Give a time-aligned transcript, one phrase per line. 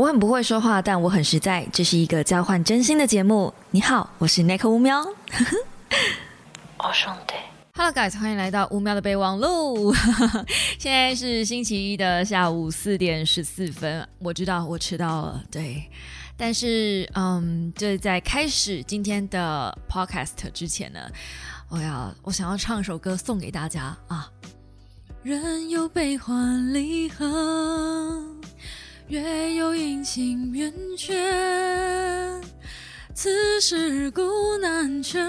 [0.00, 1.68] 我很不会说话，但我很实在。
[1.70, 3.52] 这是一个交换真心的节目。
[3.70, 4.98] 你好，我是奈克乌喵。
[6.78, 7.34] 哦兄弟
[7.74, 9.94] ，Hello guys，欢迎来到乌喵的备忘录。
[10.80, 14.08] 现在是星期一的下午四点十四分。
[14.20, 15.84] 我知道我迟到了，对。
[16.34, 21.00] 但是，嗯，这在开始今天的 podcast 之前呢，
[21.68, 24.30] 我要我想要唱一首歌送给大家啊。
[25.22, 28.24] 人有悲欢离合。
[29.10, 31.12] 月有阴晴圆缺，
[33.12, 35.20] 此事古难全。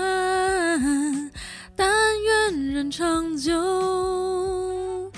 [1.76, 1.90] 但
[2.22, 5.12] 愿人长久，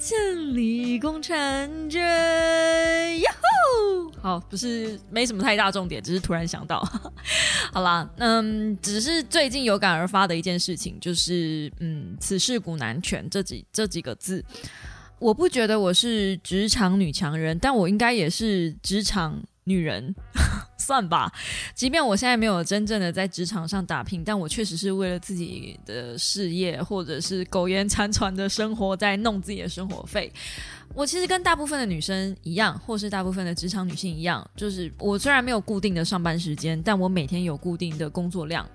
[0.00, 3.20] 千里共婵娟。
[3.20, 4.10] 呀吼！
[4.20, 6.80] 好，不是没什么太大重点，只是突然想到。
[7.72, 14.44] 好啦，嗯，只是最近有感而发的一件事情，就是嗯，此事古难全这几这几个字。
[15.18, 20.14] 我不觉得我是职场女强人，但我应该也是职场女人，
[20.78, 21.32] 算吧。
[21.74, 30.32] 即便我现在没有真正的在职场上打拼，但我确实是为了自己的事业，或者是苟延残喘的生活，在弄自己的生活费。
[30.94, 38.66] 我其实跟大部分的女生一样，或是大部分的职场女性一样，就是我虽然没有固定的上班时间，但我每天有固定的工作量。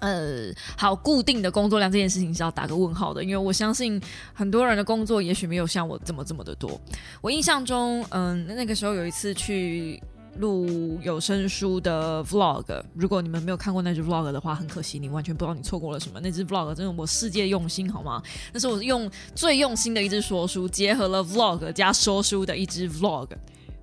[0.00, 4.00] 呃，好，固定的工作量这件事情是要打个问号的，因为我相信
[4.34, 6.78] 很多人的工作也许没有像我这么这么的多。
[7.22, 10.02] 我印象中，嗯，那个时候有一次去
[10.38, 16.20] 录有声书的 vlog，如果你们没有看过那支 vlog 的话，很可惜，你完全不知道你错过了什么。
[16.20, 18.22] 那支 vlog 真的我世界用心，好吗？
[18.52, 23.28] 那是我用最用心的一支说书，结合了 vlog 加说书的一支 vlog。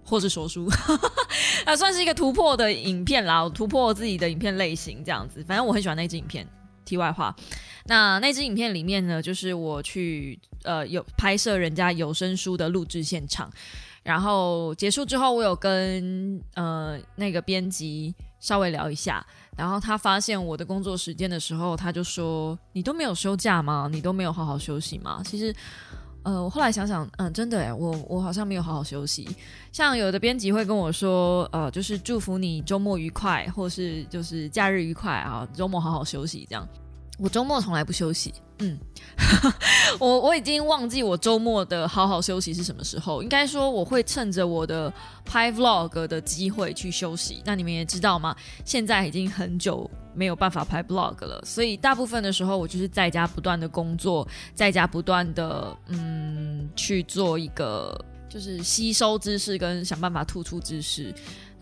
[0.05, 0.67] 或是说书，
[1.65, 5.43] 啊，算是一个突破的影片啦，突破自己的影片类型这样子。
[5.47, 6.47] 反正我很喜欢那支影片。
[6.85, 7.33] 题外话，
[7.85, 13.49] 那那支影片里面呢，就是我去呃有拍摄人家有声书的录制现场，
[14.03, 23.87] 然后结束之后，我有跟呃那个编辑稍微聊一下，然后他发现我的工作时间的时候，他就说：“你都没有休假吗？
[23.89, 25.55] 你都没有好好休息吗？”其实。
[26.23, 29.27] 呃，我后来想想，嗯，真的哎，我我好像没有好好休息。
[29.71, 36.67] 像有的编辑会跟我说，呃，就是祝福你周末愉快，或是就是假日愉快啊，周末好好休息这样。
[37.19, 38.79] 我周末从来不休息，嗯，
[39.99, 43.21] 我我已经忘记我周末的好好休息是什么时候。
[43.21, 44.91] 应该说我会趁着我的
[45.25, 47.41] 拍 vlog 的机会去休息。
[47.45, 48.35] 那你们也知道吗？
[48.65, 57.99] 现在已经很久没有办法拍 vlog 了，所以大部分的时候我就是在家不断的工作，在家不断的嗯去做一个
[58.29, 61.13] 就是吸收知识跟想办法突出知识。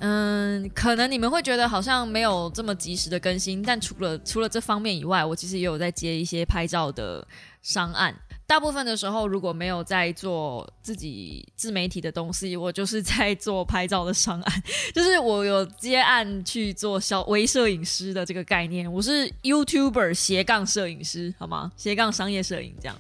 [0.04, 7.26] 嗯，可能你们会觉得好像没有这么及时的更新，但除了除了这方面以外，我其实也有在接一些拍照的
[7.62, 8.16] 商案。
[8.48, 18.92] 大部分的时候，如果没有在做自己自媒体的东西，我就是在做拍照的商案，就是我有接案去做小微摄影师的这个概念。
[18.92, 21.72] 我是 YouTuber 斜杠摄影师，好吗？
[21.78, 22.98] 斜杠商业摄影这样。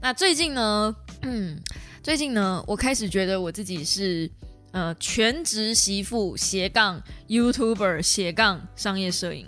[0.00, 1.60] 那最近呢，嗯，
[2.02, 4.30] 最近呢，我开始觉得我自己是。
[4.72, 9.46] 呃，全职媳妇斜杠 YouTuber 斜杠商业摄影，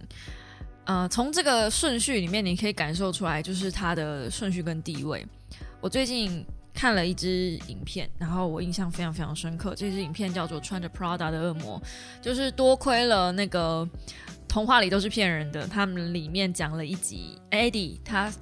[0.84, 5.26] 呃，从这个顺序里面你可以感受出来，就是它的顺序跟地位。
[5.80, 9.74] 我最近看了一支影片，然后我印象非常非常深刻。
[9.74, 11.80] 这支影片叫做《穿着 Prada 的恶魔》，
[12.24, 13.88] 就是多亏了那个。
[14.54, 15.66] 童话里都是骗人的。
[15.66, 18.32] 他们里面讲了一集，Eddie 他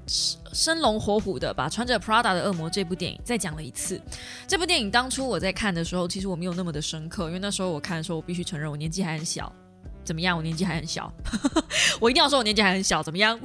[0.52, 3.98] 生龙活虎的把穿着 Prada 的恶魔这部电影再讲了一次。
[4.46, 9.50] 这部电影当初我在看的时候，其实我没有那么的深刻，因为那时候我看的时候，我必须承认我年纪还很小。
[10.04, 10.36] 怎么样？
[10.36, 11.10] 我年纪还很小，
[11.98, 13.02] 我一定要说我年纪还很小。
[13.02, 13.40] 怎么样？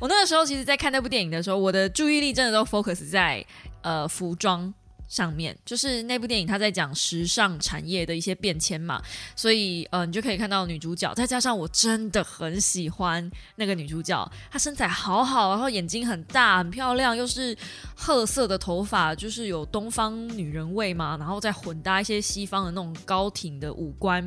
[0.00, 3.44] 我那个时候其实，在看那部电影的时候，我的注意力真的都 focus 在
[3.82, 4.72] 呃服装。
[5.12, 9.02] 上面就是那部电影，他在讲时尚产业的一些变迁嘛，
[9.36, 17.54] 所以呃，你就可以看到女主角，再加上我真的很喜欢那个女主角，她身材好好，然后眼睛很大，很漂亮，又是
[17.94, 24.26] 褐色的头发，就是有东方女人味嘛，然后再混搭一些西方的那种高挺的五官，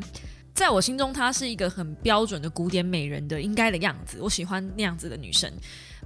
[0.54, 5.52] 在我心中，她是一个很标准的古典美人的应该的样子，我喜欢那样子的女生。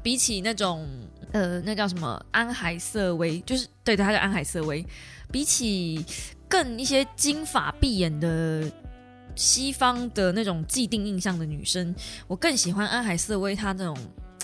[0.01, 0.87] 比起那种
[1.31, 4.85] 呃，那叫什么安海瑟薇，就是对的，她叫安海瑟薇。
[5.31, 6.03] 比起
[6.47, 8.63] 更一些金发碧眼的
[9.35, 11.93] 西方的那种既定印象的女生，
[12.27, 13.95] 我更喜欢安海瑟薇她那种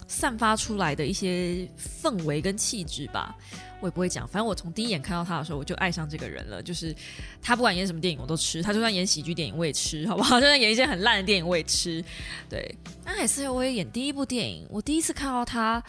[0.07, 3.35] 散发出来的一些氛围跟气质吧。
[3.81, 6.63] 我也不会讲，反正我从第一眼看到他的时候，我就爱上这个人了。
[6.63, 6.95] 就是
[7.41, 10.39] 他不管演什么电影，我都吃；他就算演喜剧电影，我也吃，好不好？
[10.39, 12.03] 就算演一些很烂的电影，我也吃。
[12.49, 12.73] 对，
[13.03, 15.83] 安海瑟薇演第一部电影，我第一次看到他，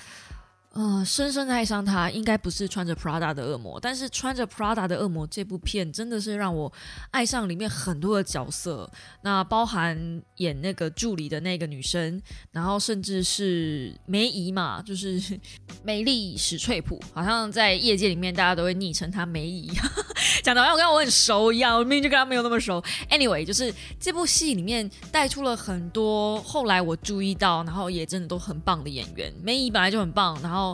[0.77, 6.71] 呃，深深的爱上他，应该不是穿着 Prada 的恶魔，但是穿着 Prada 的恶魔这部片真的是让我
[7.11, 8.91] 爱上里面很多的角色，
[9.23, 12.21] 那包含演那个助理的那个女生，
[12.51, 15.19] 然后甚至是梅姨嘛，就是
[15.83, 19.73] 美丽史翠普，好像在业界里面大家都会昵称她梅姨，
[20.45, 22.85] 讲的好像我跟我很熟一样，我明明就跟她没有那么熟。
[23.09, 30.66] Anyway，就是这部戏里面带出了很多后来我注意到，然后也真的都很棒的演员，梅姨本来就很棒，然后。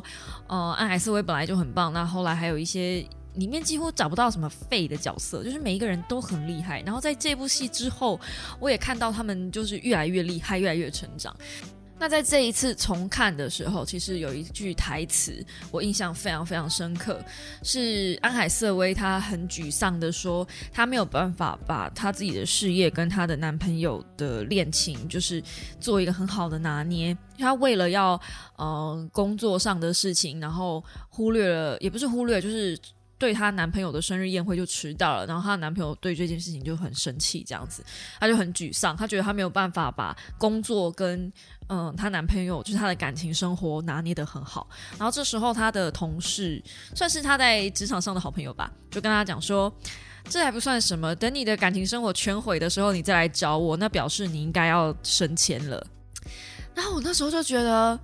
[0.46, 3.04] 呃，安海瑟薇本来就很棒，那后来还有一些
[3.34, 6.82] 里面几乎找不到什么废的角色，就是每一个人都很厉害。
[6.82, 8.20] 然后在这部戏之后，
[8.60, 11.34] 我也看到他们就是越来越厉害，越来越成长。
[12.02, 15.32] 那在这一次重看的时候，其实有一句台词
[15.70, 17.24] 我印象非常非常深刻，
[17.62, 25.40] 是安海瑟薇她很沮丧的说，她没有办法把她自己的事业跟她的男朋友的恋情，就是
[25.78, 27.16] 做一个很好的拿捏。
[27.38, 28.20] 她为了要
[28.56, 32.76] 呃工作上的事情，然后忽略了，也不是忽略，就是。
[33.18, 37.80] 对她男朋友的生日宴会就迟到了，然后她男朋友对这件事情就很生气，这样子，
[38.18, 41.32] 她就很沮丧，她觉得她没有办法把工作跟
[41.68, 44.68] 嗯她男朋友就是她的感情生活拿捏的很好。
[44.98, 46.62] 然后这时候她的同事
[46.94, 49.72] 算是她在职场上的好朋友吧，就跟她讲说，
[50.28, 55.86] 这还不算什么，等你的感情生活全毁的时候，你再来找我，那表示你应该要升迁了。
[56.74, 57.98] 然后我那时候就觉得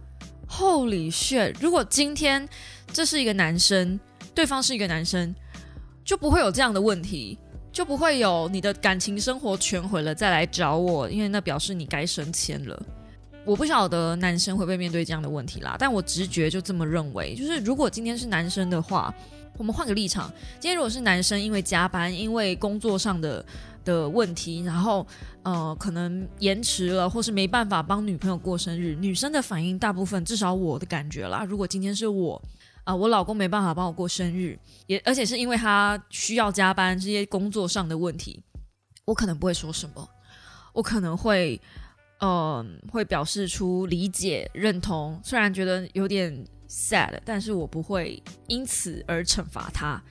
[0.48, 1.54] ，Holy shit！
[1.60, 2.48] 如果今天
[2.92, 3.98] 这是一个男生。
[4.34, 5.34] 对方是一个男生，
[6.04, 7.36] 就不会有这样的问题，
[7.72, 12.80] 就不会有你的感情生活全毁了再来找我，因为那表示你该升迁了。
[13.48, 19.12] 我不晓得男生会不会面对这样的问题啦，但我直觉就这么认为，就是如果今天是男生的话，
[19.56, 20.30] 我们换个立场，
[20.60, 23.42] 今天如果是男生因为加班、因为工作上的
[23.86, 25.06] 的问题，然后
[25.44, 32.42] 呃可能延迟了，或是没办法帮女朋友过生日，女生的反应大部分，至少我的感觉啦，如果今天是我。
[32.84, 38.42] 啊，我老公没办法帮我过生日，也而且是因为他需要加班这些工作上的问题，
[39.04, 40.08] 我可能不会说什么，
[40.72, 41.60] 我可能会，
[42.20, 50.02] 嗯，会表示出理解认同，虽然觉得有点 sad，但是我不会因此而惩罚他。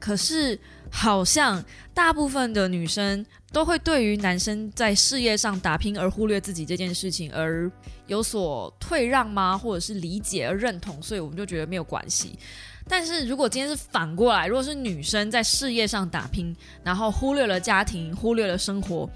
[0.00, 0.58] 可是，
[0.90, 1.64] 好像
[1.94, 7.70] 大部分的女生都会对于男生在事业上打拼而忽略自己这件事情而
[8.06, 9.56] 有所退让吗？
[9.56, 11.00] 或者是理解而认同？
[11.00, 12.38] 所以我们就觉得没有关系。
[12.86, 19.08] 但是如果今天是反过来，如果是女生在事业上打拼，然后忽略了家庭，忽略了生活，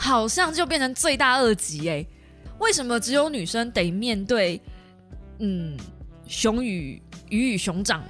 [0.00, 2.04] 好像就变成罪大恶极诶，
[2.58, 4.60] 为什么只有女生得面对？
[5.38, 5.76] 嗯，
[6.26, 8.02] 熊与鱼与熊掌。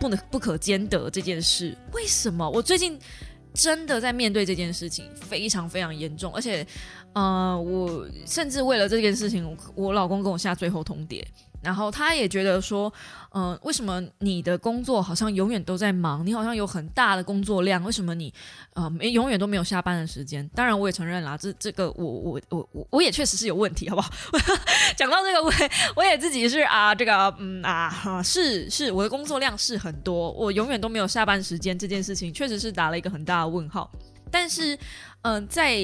[0.00, 2.50] 不能不可兼得这件事，为什么？
[2.50, 2.98] 我最近
[3.54, 6.66] 真的在面对这件事情，非常非常严重，而且，
[7.12, 11.22] 呃，我甚至为了这件事情，我老公跟我下最后通牒。
[11.62, 12.92] 然后他也觉得说，
[13.32, 16.26] 嗯，为什么你的工作好像永远都在忙？
[16.26, 18.32] 你好像有很大的工作量，为什么你，
[18.74, 20.46] 呃，没永远都没有下班的时间？
[20.54, 24.10] 当然，我也承认啦，这这个我我我我我也确实是有问题，好不好？
[24.96, 25.52] 讲到这个，我
[25.96, 33.90] 我也自己是啊，这个嗯啊，是是，我的工作量是很多，我永远都没有下班时间，这件事情确实是打了一个很大的问号。
[34.30, 34.76] 但是，
[35.22, 35.78] 嗯，在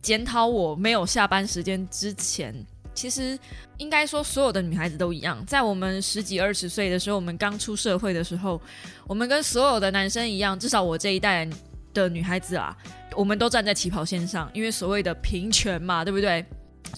[0.00, 2.54] 检讨我没有下班时间之前。
[3.00, 3.38] 其实
[3.78, 5.42] 应该说，所有的女孩子都一样。
[5.46, 8.60] 在我们十几二十岁的时候，我们刚出社会的时候，
[9.06, 11.48] 我们跟所有的男生一样，至少我这一代
[11.94, 12.76] 的女孩子啊，
[13.16, 14.50] 我们都站在起跑线上。
[14.52, 16.44] 因为所谓的平权嘛，对不对？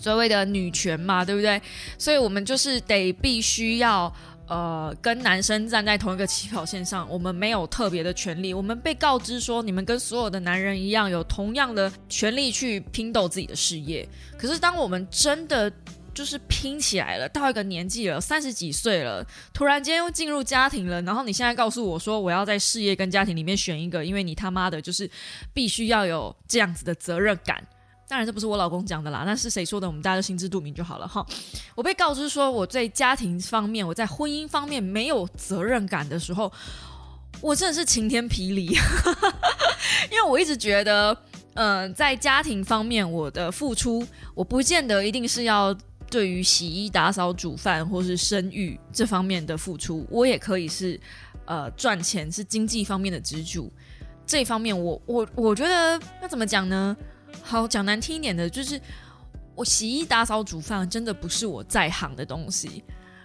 [0.00, 1.62] 所谓的女权嘛，对不对？
[1.96, 4.12] 所以我们就是得必须要。
[4.52, 8.52] 呃，跟男生站在同一个起跑线上，我们没有特别的权利。
[8.52, 14.06] 我们被告知说，你们跟所有的男人一样，有同样的权利去拼斗自己的事业。
[14.36, 15.72] 可是，当我们真的
[16.12, 25.10] 就是拼起来了，到一个年纪了，三十几岁了，突然间又进入家庭了，然后你现在告诉我说，我要在事业跟家庭里面选一个，因为你他妈的就是
[25.54, 27.66] 必须要有这样子的责任感。
[28.12, 29.86] 当然，这不是我老公讲的啦，那是谁说的？
[29.86, 31.24] 我们大家都心知肚明就好了哈。
[31.74, 36.52] 我被告知说我在家庭方面，我在婚姻方面没有责任感的时候，
[37.40, 38.66] 我真的是晴天霹雳，
[40.12, 41.16] 因为我一直觉得，
[41.54, 45.74] 嗯，在家庭方面我的付出，我不见得一定是要
[46.10, 51.00] 对于洗衣、打扫、煮饭或是生育这方面的付出，我也可以是
[51.46, 53.72] 呃赚钱，是经济方面的支柱。
[54.26, 56.94] 这方面，我我我觉得那怎么讲呢？
[57.40, 58.80] 好讲难听一点的，就是
[59.54, 62.82] 我洗衣、打扫、煮饭，真的不是我在行的东西。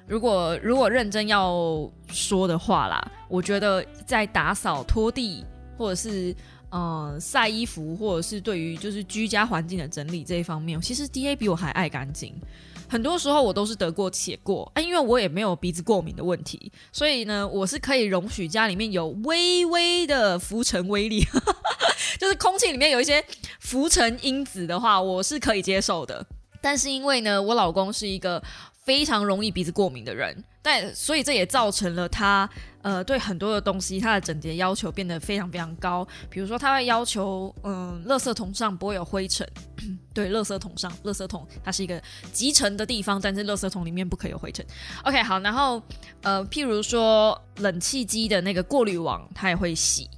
[0.08, 5.44] 如果如果认真要说的话啦，我觉得在打扫、拖地，
[5.78, 6.34] 或者是
[6.72, 12.34] 嗯晒衣服，或者是对于就是居家环境的整理这一方面，其实 D A 比我还爱干净。
[12.90, 21.22] 很多时候我都是得过且过啊，因为我也没有鼻子过敏的问题，所以呢，我是可以容许家里面有微微的浮尘微粒，
[22.20, 23.24] 就是空气里面有一些
[23.60, 26.26] 浮尘因子的话，我是可以接受的。
[26.62, 28.42] 但是因为呢，我老公是一个
[28.88, 32.50] 非常容易鼻子过敏的人，但所以这也造成了他
[32.82, 36.08] 呃对很多的东西他的整洁要求变得非常非常高。
[36.30, 39.46] 比如说他会要求嗯，垃圾桶上不会有灰尘，
[40.16, 42.02] 对，垃圾桶上，垃圾桶它是一个
[42.32, 44.66] 集成的地方，但是垃圾桶里面不可以有灰尘。
[45.04, 45.84] OK，好，然后
[46.22, 50.10] 呃，譬如说冷气机的那个过滤网，他也会洗。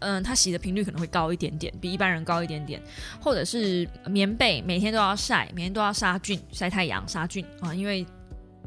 [0.00, 2.80] 嗯，它洗的频率可能会高一点点，比一般人高一点点，
[3.20, 8.06] 或者是棉被每天都要晒，每天都要杀菌、晒太阳、杀菌啊，因为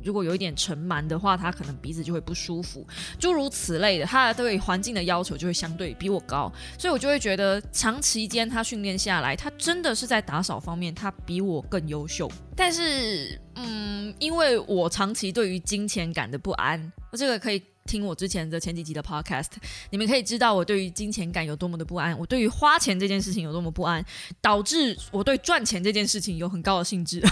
[0.04, 2.86] 如果有一点尘螨的话，它可能鼻子就会不舒服，
[3.20, 17.62] 诸如此类的，它对环境的要求就会相对比我高，所以我就会觉得长期间他训练下来，他真的是在打扫方面他比我更优秀，但是嗯，因为我长期对于金钱感的不安，这个可以。
[17.88, 19.50] 听我之前的前几集的 podcast，
[19.90, 24.06] 你们可以知道我对于金钱感有多么的不安，我对于花钱这件事情有多么不安，
[24.40, 27.20] 导致我对赚钱这件事情有很高的兴致。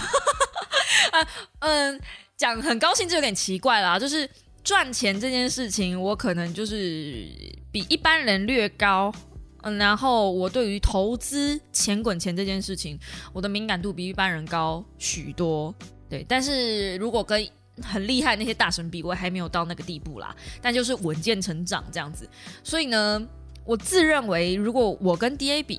[1.12, 1.28] 啊，
[1.60, 2.00] 嗯，
[2.40, 4.26] 讲很高兴致有点奇怪啦，就是
[4.64, 7.28] 赚钱这件事情，我可能就是
[7.70, 9.12] 比一般人略高，
[9.60, 12.98] 嗯，然后我对于投资钱滚钱这件事情，
[13.34, 15.74] 我的敏感度比一般人高许多。
[16.08, 17.46] 对，但是如果跟
[17.82, 22.26] 很厉害那些大神比，我还没有到那个地步啦，但就是稳健成长这样子。
[22.64, 23.22] 所以呢，
[23.66, 25.78] 我自认为，如果我跟 D A 比，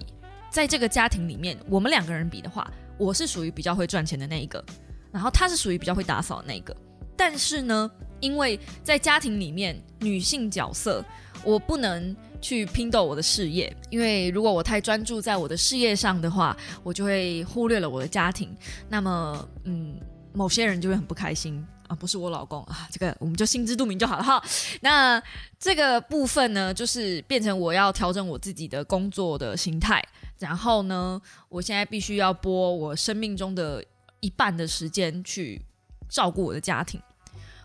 [0.52, 4.64] 在这个家庭里面，我们两个人比的话，我是属于比较会赚钱的那一个，
[5.12, 6.76] 然后他是属于比较会打扫的那个。
[7.16, 7.90] 但是呢，
[8.20, 11.04] 因为在家庭里面，女性角色，
[11.44, 18.56] 我不能去拼斗我的事业，因为如果我太专注在我的事业上的话，我就会忽略了我的家庭。
[18.90, 20.00] 那么，嗯，
[20.34, 21.64] 某些人就会很不开心。
[21.88, 24.42] 啊，不是我老公啊，这个我们就心知肚明就好了哈。
[24.80, 25.22] 那
[25.60, 30.02] 这个部分呢，就是变成我要调整我自己的工作的心态，
[30.40, 33.84] 然后呢，我现在必须要拨我生命中的
[34.22, 35.62] 一半的时间去
[36.10, 37.00] 照顾我的家庭。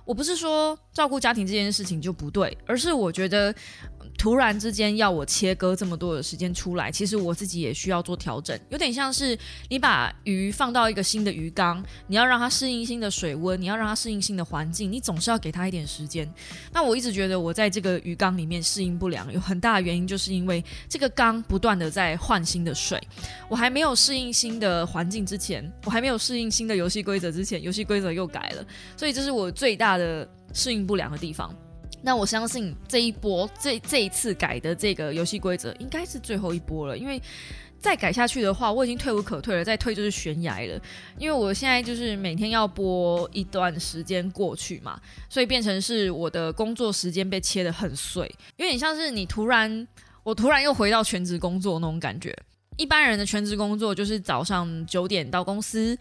[0.05, 3.55] 我不是说照顾家庭这件事情就不对，而是我觉得。
[4.19, 16.29] 突然之间要我切割这么多的时间出来，其实我自己也需要做调整，有点像是你把鱼放到一个新的鱼缸，你要让它适应新的水温，你要让它适应新的环境，你总是要给它一点时间。
[16.73, 23.01] 那我一直觉得我在这个鱼缸里面适应不良，有很大的原因就是因为这个缸不断的在换新的水，
[23.49, 31.55] 我还没有适应新的环境之前，我还没有适应新的游戏规则之前，游戏规则又改了，所以这是我最大的适应不良的地方。
[32.07, 37.21] 那我相信这一波这这一次改的这个游戏规则应该是最后一波了，因为
[37.81, 40.81] 再改下去的话，我已经退无可退了，再退就是悬崖了。
[41.19, 49.89] 因为我现在就是每天要播一段时间过去嘛，所以变成是我的工作时间被切的很碎，有点像是你突然
[50.23, 52.33] 我突然又回到全职工作那种感觉。
[52.77, 55.99] 一般人的全职工作就是早上九点到公司。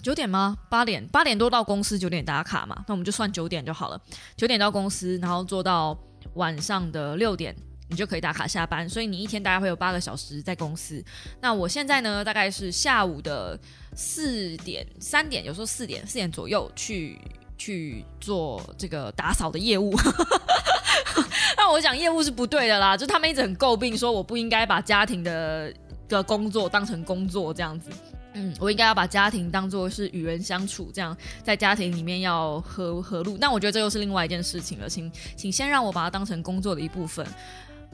[0.00, 0.56] 九点吗？
[0.70, 4.00] 八点，八点多到公司，九点打卡嘛，那我们就算九点就好了。
[4.36, 5.96] 九点到公司，然后做到
[6.34, 7.54] 晚上的六点，
[7.90, 8.88] 你就可以打卡下班。
[8.88, 11.04] 所以你一天大概会有八个小时在公司。
[11.40, 13.58] 那我现在呢，大概是下午的
[13.94, 17.20] 四点、三点，有时候四点、四点左右去
[17.58, 19.94] 去做这个打扫的业务。
[21.56, 25.72] 那我讲业务是不对的啦，就他们一直很诟病说我不应该把家庭的
[26.08, 27.90] 的工作当成工作这样子。
[28.34, 33.36] 嗯，我应该要把家庭当做是与人相处，这样在家庭里面要和和路。
[33.38, 37.26] 但我觉得这又是另外一件事情了，请请先让我把它当成工作的一部分。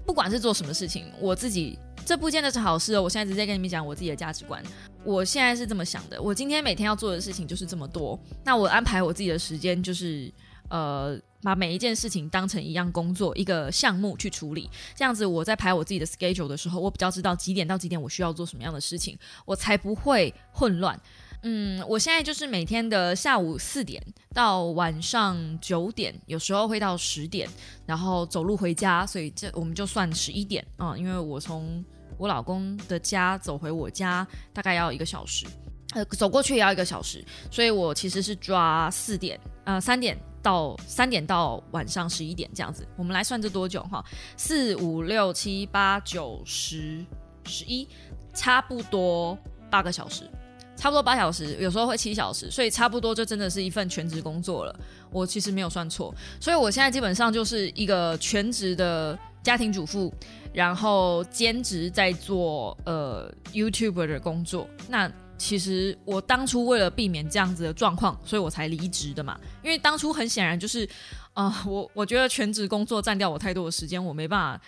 [0.06, 3.02] 不管是做什么事情，我自己这不见得是好事哦。
[3.02, 4.62] 我现在直接跟你们讲我自己的价值观，
[5.04, 10.32] 我现在是这么想的：我今天每天要做的事情就是这么多，那我安排我自己的时间就是
[10.70, 11.18] 呃。
[11.42, 20.98] 把每一件事情当成一样工作、一个项目去处理，这样子我在排我自己的 schedule 的时候，我比较知道几点到几点我需要做什么样的事情，我才不会混乱。
[21.42, 24.02] 嗯，我现在就是每天的下午四点
[24.34, 27.48] 到晚上九点，有时候会到十点，
[27.86, 31.84] 然后走路回家，所以这我们就算十一点啊，因为我从
[32.16, 35.46] 我老公的家走回我家大概要一个小时，
[35.94, 40.18] 呃，走过去也要一个小时，所以我其实是抓四点，呃，三点。
[40.42, 44.04] 到三点到晚上十一点这样子，我们来算这多久哈？
[44.36, 47.04] 四五六七八九十
[47.44, 47.86] 十一，
[48.32, 49.36] 差不多
[49.70, 50.30] 八个小时，
[50.76, 54.80] 差不多八小时，有时候会七小时，所以差不多就真的是一份全职工作了。
[55.10, 60.12] 我其实没有算错，所以我现在基本上就是一个全职的家庭主妇，
[60.52, 64.68] 然后兼职在做呃 YouTube 的工作。
[64.88, 69.38] 那其实我当初为了避免这样子的状况，所以我才离职的嘛。
[69.62, 70.86] 因为当初很显然就是，
[71.32, 74.60] 啊，我我觉得全职工作占掉我太多的时间，我没办法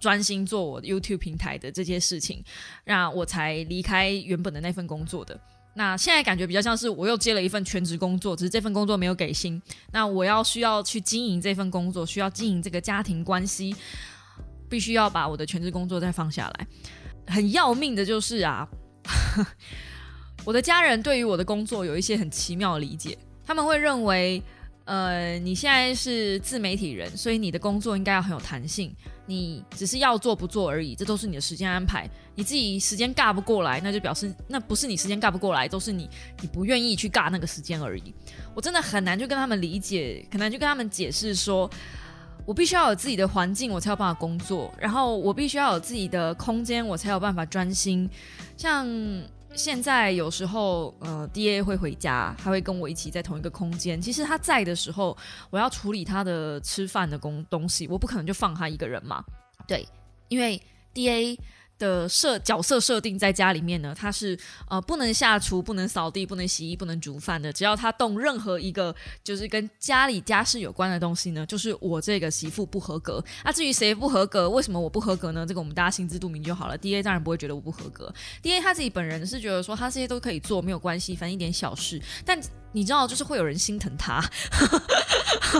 [0.00, 2.44] 专心做我 YouTube 平台的这些事情，
[2.84, 5.40] 那我才离开原本的那份工作的。
[5.74, 9.62] 那现在感觉比较像是我又接了一份全职工作，只是这份工作没有给薪。
[9.92, 13.76] 那我要需要去经营这份工作，需要经营这个家庭关系，
[14.68, 16.66] 必须要把我的全职工作再放下来。
[17.26, 18.66] 很要命的就是啊。
[20.46, 24.40] 我的家人对于我的工作有一些很奇妙的理解，他们会认为，
[24.84, 28.94] 呃，你现在是自媒体人，所以你的工作应该要很有弹性，
[29.26, 36.08] 你只是要做不做而已，这都是你的时间安排，你自己时间尬不过来，那就表示那不是你时间尬不过来，都是你
[36.40, 38.14] 你不愿意去尬那个时间而已。
[38.54, 41.68] 我真的很难去跟他们理解，很难去跟他们解释，说
[42.44, 48.08] 我必须要有自己的环境，我才有办法工作，然后我必须要有自己的空间，我才有办法专心，
[48.56, 48.86] 像。
[49.56, 54.00] 现在有时候，呃，D A 会回家，他会跟我一起在同一个空间。
[54.00, 55.16] 其实他在的时候，
[55.50, 59.24] 我要处理他的吃饭的工东西，我不可能就放他一个人嘛。
[59.66, 59.86] 对，
[60.28, 60.60] 因为
[60.92, 61.38] D A。
[61.78, 67.52] 的设角色设定在家里面呢，他是呃不能下厨、不能扫地、不能洗衣、不能煮饭的。
[67.52, 73.22] 只要他动任何一个就是跟家里家事有关的东西呢，就是我这个媳妇不合格。
[73.44, 75.44] 那至于谁不合格，为什么我不合格呢？
[75.46, 76.76] 这个我们大家心知肚明就好了。
[76.78, 82.00] D A 当然不会觉得我不合格，D A 他自己本人是觉得说他这些都可以做，没有关系，反正一点小事。
[82.24, 82.40] 但
[82.72, 84.22] 你知道，就是会有人心疼他，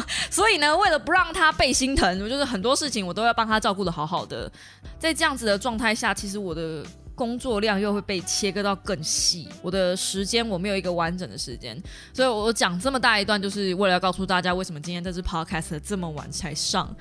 [0.31, 4.51] 所以呢，为了不让他被心疼，我就是很多事情我都要帮他照顾的好好的。
[4.99, 6.85] 在这样子的状态下，其实我的。
[7.17, 11.75] 工作量又会被切割到更细，我的时间我没有一个完整的时间，
[12.13, 16.95] 所以我讲这么大一段，就是为了要告诉大家为什么今天这支 podcast 这么晚才上。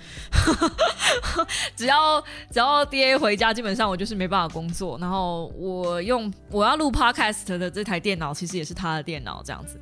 [1.76, 4.98] 只要只要 DA 回家，基本上我就是没办法工作。
[5.00, 9.78] 然后我用我要录 podcast 的这台电脑，其实也是他的电脑，这样子。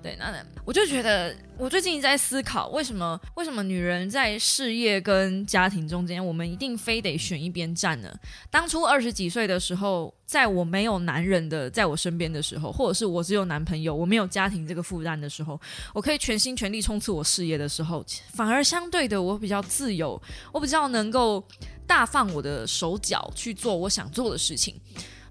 [0.00, 0.32] 对，那
[0.64, 8.08] 我就觉得，我最近一直在思考，为什么为什么女人在事业跟家庭中间，我们一定非得选一边站呢？
[8.48, 15.60] 当初二十几岁的时候，在我没有男人的在我身边的时候，或者是我只有男朋友，我没有家庭这个负担的时候，
[15.92, 20.20] 我可以全心全力冲刺我事业的时候，反而相对的，我比较自由，
[20.52, 21.44] 我比较能够
[21.88, 24.80] 大放我的手脚去做我想做的事情。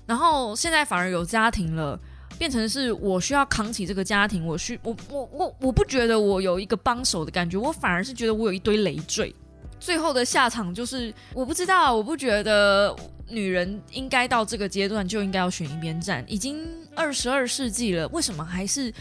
[0.05, 1.97] 然后现在反而有家庭了。
[2.37, 9.33] 变成是我需要扛起这个家庭，我需我我我我不觉得我有一个帮手的感觉，我反而是觉得我有一堆累赘。
[9.79, 12.95] 最后的下场就是我不知道，我不觉得
[13.29, 16.23] 女人应该到这个阶段就应该要选一边站。
[16.27, 18.91] 已经二十二世纪了，为什么还是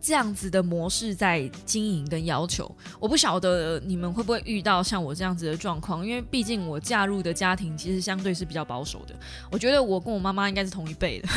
[0.00, 2.74] 这样子的模式在经营跟要求？
[2.98, 9.14] 我不晓得你们会不会遇到像我这样子的状况，因为毕竟我嫁入的家庭其实相对是比较保守的。
[9.50, 11.28] 我觉得我跟我妈妈应该是同一辈的。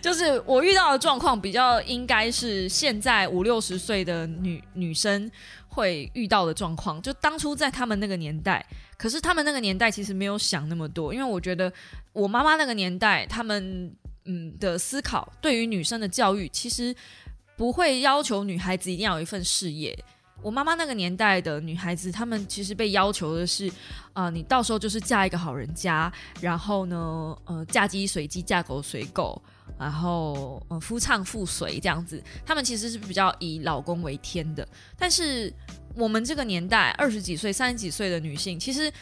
[0.00, 5.30] 就是我遇到的状况，比较应该是现在五六十岁的女女生
[5.68, 7.00] 会遇到的状况。
[7.00, 8.64] 就当初在他们那个年代，
[8.96, 11.72] 可是他们那个年代其实没有想那么多，因为我觉得
[12.12, 16.94] 我妈妈那个年代，他们嗯的思考对于女生的教育，其实
[17.56, 19.98] 不会要求女孩子一定要有一份事业。
[20.42, 23.70] 我妈妈那个年代的女孩子，她们其实被要求的是，
[24.12, 29.40] 啊，你到时候就是嫁一个好人家，然后呢，呃，嫁鸡随鸡，嫁狗随狗。
[29.78, 34.66] 然后，呃，夫唱妇随这样子，他们其实是比较以老公为天的。
[34.96, 35.52] 但是
[35.94, 38.92] 我们这个年代，二十几岁、三十几岁的女性，其实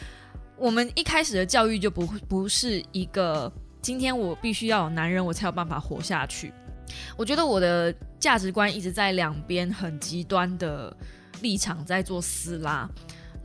[0.57, 6.51] 我们一开始的教育就不不是一个，今天我必须要有男人，我才有办法活下去。
[7.15, 10.95] 我觉得我的价值观一直在两边很极端的
[11.41, 12.89] 立场在做撕拉。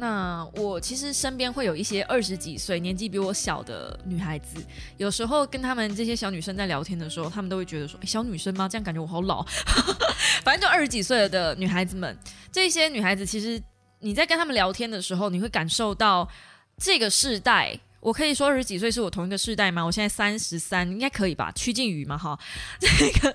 [0.01, 4.65] 那我其实身边会有一些二十几岁、年纪比我小的女孩子，
[4.97, 8.69] 有时候跟他们这些小女生在聊天的时候，她们都会觉得说：“小女生吗？
[8.69, 9.45] 这样感觉我好老。
[10.45, 12.17] ”反正就二十几岁的女孩子们，
[12.53, 13.61] 这些女孩子其实
[13.99, 16.29] 你在跟她们聊天的时候，你会感受到
[16.77, 19.83] 这个世代，我可以说二十几岁是我同一个世代吗？
[19.85, 21.51] 我现在三十三，应该可以吧？
[21.53, 22.39] 趋近于嘛，哈，
[22.79, 23.33] 这个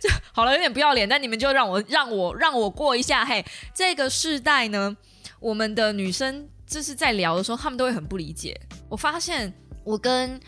[0.00, 4.96] 就好了，有点不要脸，但你们就让我让我让我过一下，嘿，这个世代呢？
[5.38, 8.58] 我们的女生就是在聊的时候，他们都会很不理解。
[8.88, 9.52] 我发现
[9.84, 10.40] 我跟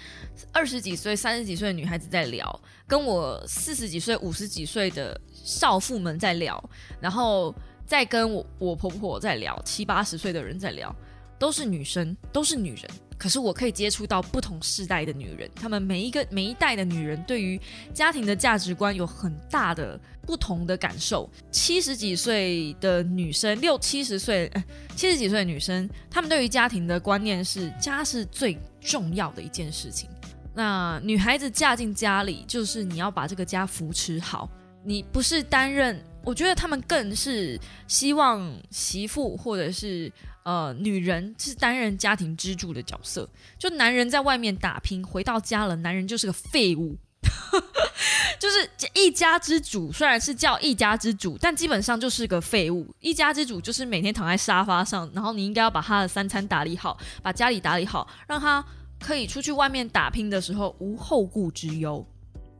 [0.50, 6.62] 二十几岁、三十几岁的女孩子在聊，跟我四十几岁、五十几岁的少妇们在聊，
[7.00, 7.54] 然后
[7.86, 10.94] 再跟我我婆婆在聊，七八十岁的人在聊，
[11.38, 12.90] 都是女生，都是女人。
[13.18, 17.60] 可是我可以接触到不同世代的女人，她们每一个每一代的女人对于
[17.92, 21.28] 家庭的价值观有很大的不同的感受。
[21.50, 24.50] 七十几岁的女生，六七十岁，
[24.94, 30.08] 七十几岁的女生，她们对于家庭的观念是家是最重要的一件事情。
[30.54, 34.48] 那女孩子嫁进家里，就是你要把这个家扶持好。
[34.84, 40.10] 你不是担任，我觉得他们更是希望媳妇或者是
[40.48, 43.28] 呃女人是担任家庭支柱的角色。
[43.58, 46.96] 就男人在外面打拼，回到家了，男人就是个废物。
[48.40, 52.86] 就是一家之主，虽然是叫一家之主，但基本上就是个废物。
[53.00, 58.64] 一家之主就是每天躺在沙发上，然后你应该要把他的三餐打理好，把家里打理好，让他
[58.98, 62.06] 可以出去外面打拼的时候无后顾之忧。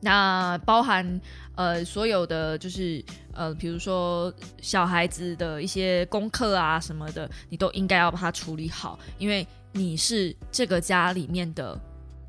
[0.00, 1.20] 那包含
[1.56, 3.04] 呃所有的就是
[3.38, 11.80] 呃，比如说小孩子的一些功课啊什么的，你都应该要把它处理好，因为你是这个家里面的。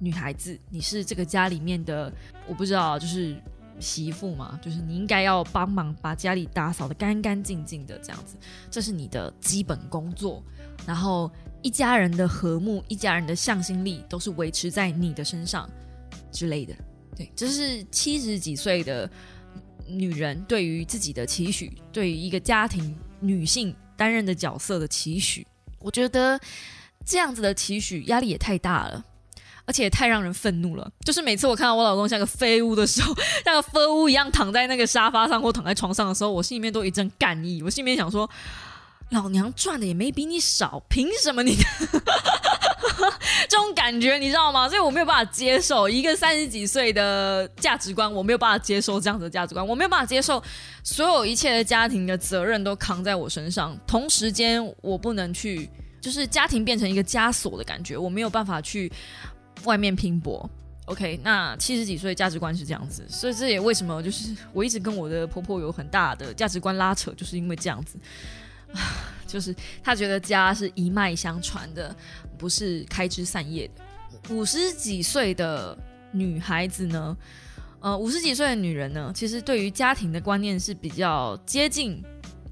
[0.02, 2.10] 女孩子，你是这个家里面的，
[2.48, 3.36] 我不知道，就是
[3.82, 8.38] 媳妇嘛，就是你应该要帮忙把家里打扫的干干净净的，这样子，
[8.72, 10.41] 这是你的基本工作。
[10.88, 11.30] 然后
[11.62, 15.69] 一家人的和睦，一家人的向心力，都是维持在你的身上
[16.32, 16.74] 之类的。
[17.17, 19.12] 对，这是七十几岁的
[19.89, 25.45] 女人对于自己的期许，对于一个家庭女性担任的角色的期许。
[25.80, 26.39] 我觉得
[27.06, 29.06] 这样子的期许压力也太大了。
[29.65, 37.62] 而且太让人愤怒了，就是每次我看到我老公像个废物的时候， 像个 废物一样躺在那个沙发上或躺在床上的时候，我心里面都一阵干意。
[37.62, 38.28] 我心里面想说，
[39.12, 41.56] 老娘赚的也没比你少，凭什么你？
[43.49, 44.69] 这种感觉你知道吗？
[44.69, 50.41] 所以我没有办法接受一个三十几岁的价值观，我没有办法接受这样子的价值观，我没有办法接受
[50.83, 55.67] 所有一切的家庭的责任都扛在我身上，同时间我不能去，
[55.99, 58.91] 就是家庭变成一个枷锁的感觉，我没有办法去。
[59.65, 60.49] 外面拼搏
[60.85, 67.97] ，OK，那七十几岁价值观是这样子，所以这也为什么就是我一直跟我的婆婆有很大的价值观拉扯，就是因为这样子，
[69.27, 71.95] 就是他觉得家是一脉相传的，
[72.38, 74.34] 不是开枝散叶的。
[74.34, 75.77] 五十几岁的
[76.12, 77.17] 女孩子呢，
[77.79, 82.03] 呃，五十几岁的女人呢，其实对于家庭的观念是比较接近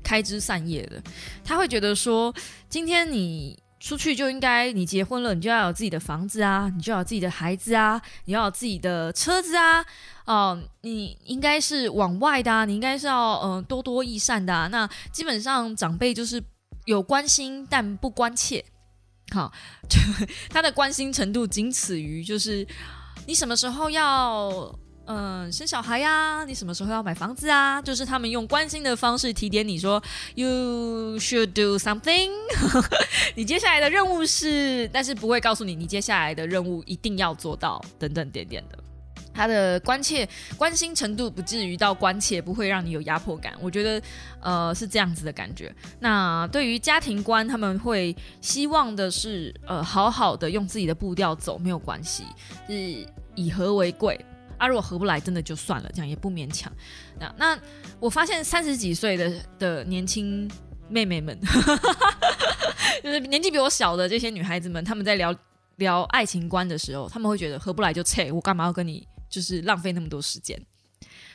[0.03, 1.01] 开枝散叶的，
[1.43, 2.33] 她会觉得说，
[2.69, 3.57] 今天你。
[3.79, 9.85] 出去就应该，你结婚了，你就要有自己的房子啊，你就要有自己的孩子啊，你要有自己的车子啊，
[10.25, 14.67] 哦，你应该是往外的啊，你应该是要呃多多益善的啊。
[14.67, 16.43] 那基本上长辈就是
[16.85, 18.65] 有关心，但不关切。
[19.31, 19.51] 好，
[20.49, 22.67] 他的关心程度仅此于就是
[23.27, 24.73] 你什么时候要。
[25.07, 26.43] 嗯，生小孩呀？
[26.45, 27.81] 你什么时候要买房子啊？
[27.81, 30.03] 就是他们用关心的方式提点你说
[30.35, 32.29] ，You should do something。
[33.33, 38.77] 你接下来的任务是，但是不会告诉你你接下来的任务一定要做到等等点点的。
[39.33, 43.53] 他的关切、关心程度不至于到关切，不会让你有压迫感。
[43.61, 44.01] 我觉得，
[44.41, 45.73] 呃，是这样子的感觉。
[45.99, 52.25] 那对于家庭观，他们会希望的是，呃，好好的用自己的步调走，没有关系，
[52.67, 54.19] 是以和为贵。
[54.57, 56.71] 啊，如果合不来，真的就算了，这样也不勉强。
[57.19, 57.59] 那那
[57.99, 60.49] 我发现三十几岁的的年轻
[60.89, 61.37] 妹妹们，
[63.03, 65.35] 就是年纪比我小的这些女孩子们，她们在聊
[65.77, 70.59] 聊爱情观的时候，他们会觉得合不来就撤，我干嘛要跟你就是浪费那么多时间？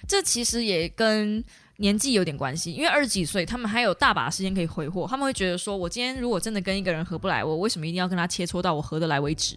[0.08, 1.42] 这其实也跟
[1.76, 9.56] 年纪有点关系，因为二十几岁，他们还有大把时间可以挥霍，他们会觉得说，我今天如果真的跟一个人合不来，我为什么一定要跟他切磋到我合得来为止？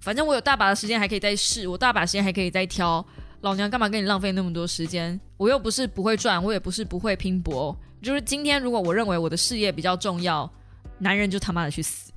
[0.00, 3.04] 反正我有大把的时间还可以再试，我大把时间还可以再挑。
[3.42, 5.18] 老娘干嘛跟你浪费那么多时间？
[5.36, 7.74] 我又不是不会赚，我也不是不会拼搏。
[8.02, 10.50] 就是今天，如果我认为我的事业比较重要，
[10.98, 12.12] 男人就他妈的去死，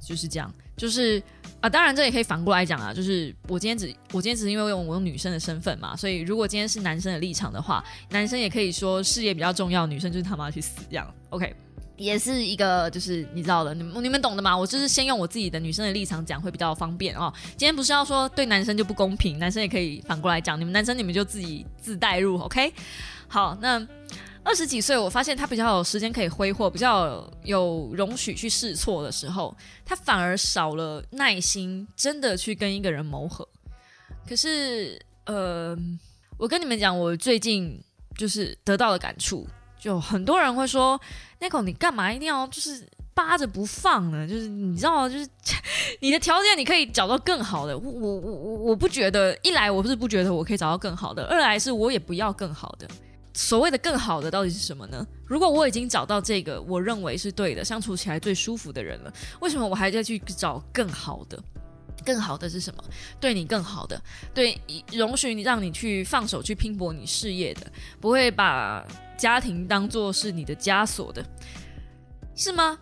[0.00, 0.52] 就是这样。
[0.76, 1.22] 就是
[1.60, 11.14] 啊，当然这也可以反过来讲啊，就是我今天只我今天只是因为用我用女生的身份嘛，所以如果今天是男生的立场的话，男生也可以说事业比较重要，女生就是他妈去死这样。
[11.30, 11.54] OK。
[11.96, 14.56] 也是一个，就是你知道的，你们你们懂的嘛？
[14.56, 17.32] 我就是先用我自己的女生的立场讲，会比较方便哦。
[17.56, 22.72] 今天不是要说对男生就不公平，男生也可以反过来讲，你们男生你们就自己自带入，OK？
[23.28, 23.84] 好，那
[24.42, 33.48] 二十几岁，我发现他比较有时间可以挥霍，比较有容许去试错的时候，他反而少了耐心，真的去跟一个人磨合。
[34.28, 35.76] 可是，呃，
[36.36, 37.80] 我跟你们讲，我最近
[38.16, 39.48] 就是得到的感触。
[39.86, 41.00] 就很多人会说
[41.38, 44.26] n i c o 你干嘛一定要就是扒着不放呢？
[44.26, 45.24] 就是你知道，就是
[46.02, 47.78] 你的条件你可以找到更好的。
[47.78, 52.88] 我我我我不觉得，一来我不是不觉得我可以找到更好的，二来是我也不要更好的。
[53.32, 55.06] 所谓的更好的到底是什么呢？
[55.24, 61.40] 如果我已经找到这个我认为是对的、相处起来最舒服的人了，为什么我还在去找更好的？
[62.04, 62.84] 更好的是什么？
[63.20, 64.00] 对你更好的，
[64.34, 64.60] 对
[64.92, 67.66] 容许你让你去放手去拼搏你事业的，
[68.00, 68.84] 不会把
[69.16, 71.24] 家庭当做是你的枷锁的，
[72.34, 72.78] 是吗？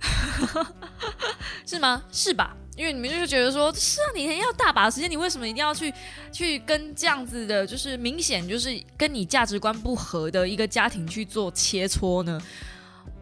[1.66, 2.02] 是吗？
[2.12, 2.56] 是吧？
[2.76, 5.92] 因为你们就是觉得说，是啊，你要大把时间，你为什么一定要去
[6.32, 12.40] 去跟这样子的，就是明显就是跟你价值观不合的一个家庭去做切磋呢？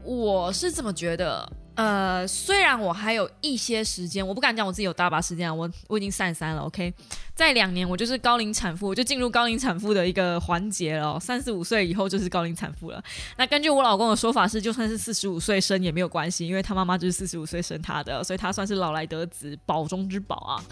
[0.04, 1.50] 我是这么觉得。
[1.74, 6.92] 呃，虽然我还有一些时间，我不敢讲我自己有大把时间啊，我我已经三十三了，OK，
[7.34, 13.02] 在两年我就是高龄产妇，我就进入高龄产妇的一个环节了，三十五岁以后就是高龄产妇了。
[13.38, 20.62] 那根据我老公的说法是，就算是四十五岁生也没有关系，因为他妈妈就是四十五岁生他的，所以他算是老来得子，宝中之宝啊。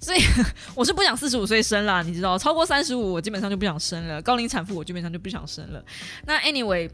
[0.00, 0.18] 所以
[0.74, 5.84] 我是不想四十五岁生啦，你知道，超过三十五我基本上就不想生了，高龄产妇我基本上就不想生了。
[6.26, 6.90] 那 anyway。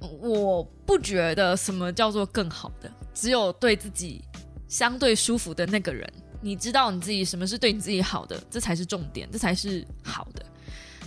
[0.00, 4.22] 我不觉得什么叫做更好的，只有对自己
[4.68, 6.06] 相对舒服的那个人，
[6.40, 10.44] 你知道你自己什么是对你自己好的，这才是重点，这才是好的。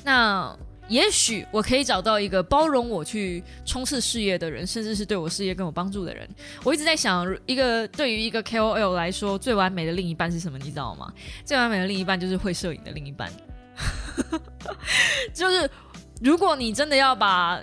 [0.04, 6.28] 那也许我可以找到一个包容我去冲刺事业的人，甚至是对我事业更有帮助的人。
[6.64, 10.58] 我一直在想，一个对于一个 KOL 来说，最完美的另一半是什么？
[10.58, 11.14] 你知道吗？
[11.46, 13.32] 最完美的另一半就是会摄影的另一半。
[15.32, 15.70] 就是
[16.22, 17.62] 如果你真的要把。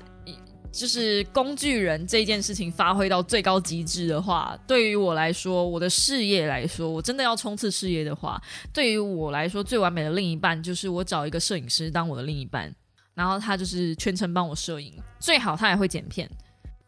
[0.76, 8.38] 就是工具人这件事情发挥到最高极致的话，对于我来说，我的事业来说，我真的要冲刺事业的话，
[8.74, 12.70] 对于我来说，最完美的另一半就是我找一个摄影师当我的另一半，
[13.14, 16.30] 然后他就是全程帮我摄影，最好他也会剪片。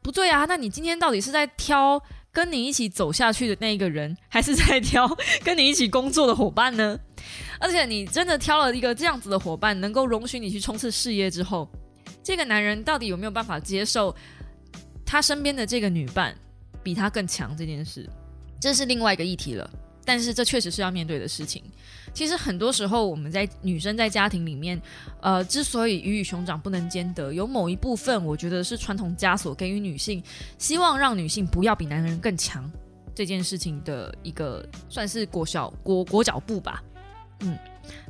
[0.03, 5.09] 不对啊，那你今天到底是在挑跟你一起走下去的那一个人，还是在挑
[5.43, 7.01] 跟你一起工作的伙伴呢？
[7.59, 11.67] 而且你真的挑了一个这样子的伙伴，能够容许你去冲刺事业之后。
[12.29, 14.15] 这个男人到底有没有办法接受
[15.03, 16.37] 他身边的这个女伴
[16.83, 18.07] 比他更强这件事？
[18.61, 19.71] 这是另外一个议题了。
[20.05, 21.65] 但是这确实是要面对的事情。
[22.13, 24.79] 其实很多时候我们在女生在家庭里面，
[25.23, 30.23] 呃，之所以鱼与熊掌不能兼得，有某一部分我觉得是传统枷锁给予女性，
[30.59, 32.71] 希望让女性不要比男人更强
[33.15, 36.85] 这件事情的一个算是裹小裹裹脚布吧。
[37.41, 37.59] 嗯，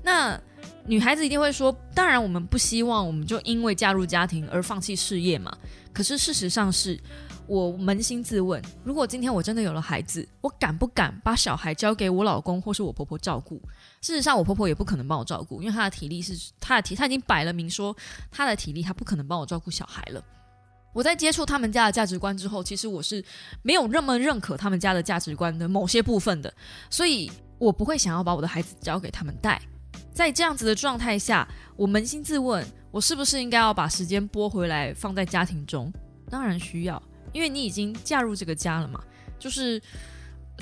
[0.03, 0.41] 那。
[0.87, 5.55] 女孩子一定会说：“当然，我们不希望我们就因为嫁入家庭而放弃事业嘛。”
[5.93, 6.99] 可是事实上是，
[7.47, 13.61] 我扪心自问：如果今天我真的有了孩子，我敢不敢把小孩交给我老公或是我婆婆照顾？
[14.01, 17.95] 事实上，我婆婆也不可能帮我照顾，因为她的体力是她的体，她已经摆了明说
[18.31, 20.25] 她的体力，她不可能帮我照顾小孩了。
[20.93, 23.25] 我在接触他们家的价值观之后，其实我是
[23.63, 26.53] 没有那么认可他们家的价值观的某些部分的，
[26.91, 29.61] 所以我不会想要把我的孩子交给他们带。
[30.13, 31.47] 在这样子的状态下，
[31.77, 35.93] 我扪心自问，我是不是应该要把时间拨回来放在家庭中？
[36.29, 37.01] 当然需要，
[37.33, 39.01] 因为你已经嫁入这个家了嘛。
[39.39, 39.81] 就是，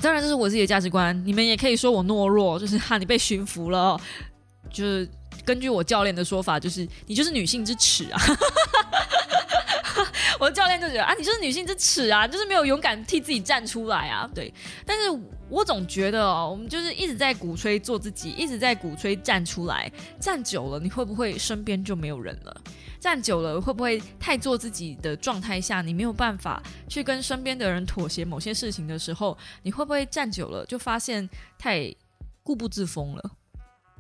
[0.03, 3.99] 当然这是我自己的价值观，你们也可以说我懦弱，就是哈，你被驯服了。
[4.71, 5.09] 就是
[5.45, 8.21] 根据我教练的说法，就是你就是女性之耻啊。
[10.39, 14.29] 我的教练就觉得啊，你就是女性之耻啊，就是没有勇敢替自己站出来啊。
[14.35, 14.53] 对，
[14.85, 15.05] 但是
[15.49, 19.91] 我总觉得哦，我们就是一直在鼓吹做自己，一直在鼓吹站出来。
[20.21, 22.61] 站久了，你会不会身边就没有人了？
[22.99, 31.95] 站久了，会不会太做自己的状态下，你没有办法去跟身边的人妥协某些事情的时候，你会不会站久了就发现太
[32.43, 33.31] 固步自封了？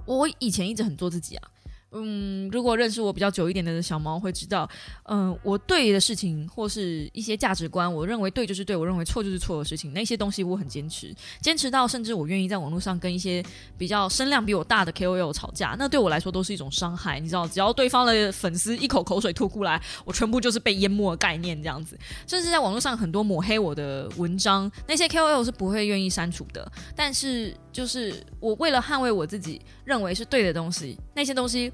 [0.05, 1.49] 我以前一直很做自己啊。
[1.99, 4.69] 嗯，如果认识我比较久一点的小猫会知道，
[5.05, 13.43] 嗯，我对的事情或是一些价值观，我认为对就是对，我认为错就是错的事情，那些东西我很坚持，坚持到甚至我愿意在网络上跟一些
[13.79, 31.73] 比较声量比我大的 KOL 吵架，那对我来说都是一种伤害，你知道，只要对方的粉丝一口口水吐过来，我全部就是被淹没的概念这样子，甚至在网络上很多抹黑我的文章，那些 KOL 是不会愿意删除的，但是就是我为了捍卫我自己认为是对的东西，那些东西。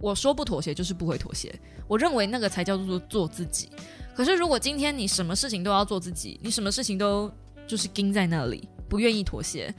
[0.00, 1.54] 我说不妥协就是不会妥协，
[1.88, 3.70] 我认为那个才叫做做自己。
[4.14, 7.32] 可是如果今天你什么事情都要做自己，你什么事情都
[7.66, 9.74] 就是盯在那里，不愿意妥协，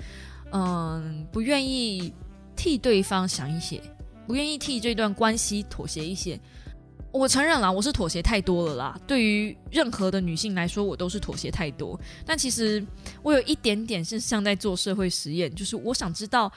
[0.52, 2.14] 嗯，不愿意
[2.56, 3.82] 替对方想一些，
[4.26, 6.40] 不愿意替这段关系妥协一些。
[7.12, 9.00] 我承认啦，我是妥协太多了啦。
[9.08, 11.98] 对于任何的女性来说，我都是妥协太多。
[12.26, 12.86] 但其实
[13.24, 16.52] 我有一点点是像在做社会实验，就是我想知道。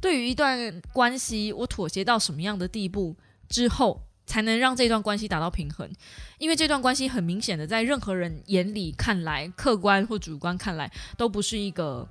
[0.00, 3.16] 对于一段关系，我妥协到什么样的地步
[3.48, 5.90] 之后，才能让这段关系达到平衡？
[6.38, 12.08] 因为这段关系很明显的，在任何人眼里看来，客观或主观看来，都不是一个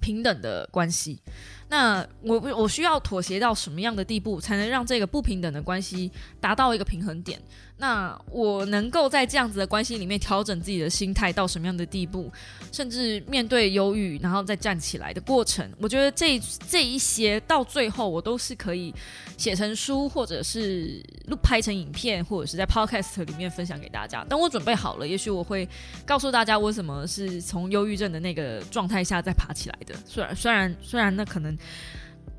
[0.00, 1.20] 平等的关系。
[1.68, 7.38] 那我我需要妥协到什么样的地步，才能让这个不平等的关系达到一个平衡点？
[7.80, 12.28] 那我能够在这样子的关系里面调整自己的心态到什么样的地步，
[12.72, 18.92] 甚至面对忧郁，然后再站起来的过程，我觉得这这一些到最后我都是可以
[19.36, 24.24] 写成书，或者是录拍成影片，或者是在 podcast 里面分享给大家。
[24.24, 25.68] 等我准备好了，也许我会
[26.04, 29.94] 告诉大家为什么是从忧郁症的那个状态下再爬起来的。
[30.04, 31.56] 虽然虽然虽然那可能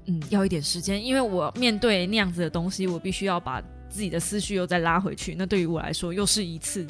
[0.05, 3.61] 嗯要一点时间，因为我面对那样子的东西，我必须要把。
[3.91, 6.85] 自己的思绪又再拉回去，那对于我来说又是一次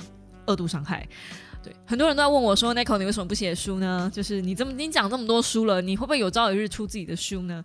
[0.48, 1.08] 恶度伤害。
[1.63, 4.12] 对，很多人都在问我说：“Nico，你为什么不写书呢？
[4.13, 7.63] 就是你这么你讲这么多书了，你会不会有朝一日出自己的书呢？”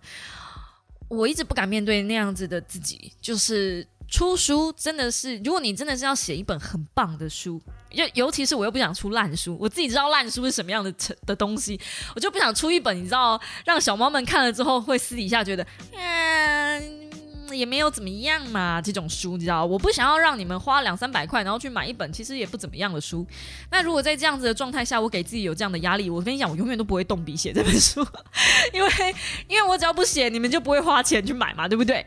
[1.09, 11.79] 我一直不敢面对那样子的自己，就是出书真的是，如果你真的是要写一本很棒的书，尤尤其是我又不想出烂书，我自己知道烂书是什么样的成的东西，
[12.15, 17.05] 我就不想出一本，你知道，让小猫们看了之后会私底下觉得，嗯。
[17.53, 23.25] 也没有怎么样嘛，这种书你知道，我不想要让你们花两三百块，然后去买一本其实也不怎么样的书。
[23.69, 28.05] 那如果在这样子的状态下，我给自己有这样的压力，我跟你讲，我永远都不会动笔写这本书，
[28.73, 28.89] 因为
[29.47, 32.05] 因为我只要不写，你们就不会花钱去买嘛，对不对？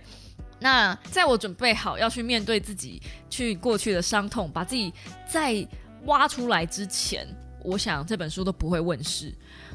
[0.58, 4.92] 那在我准备好要去面对自己去过去的伤痛，把自己
[5.26, 5.66] 再
[6.04, 7.26] 挖出来之前，
[7.62, 9.32] 我想这本书都不会问世。